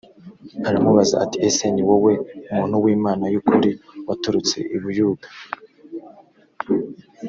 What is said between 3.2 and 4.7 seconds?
y ukuri waturutse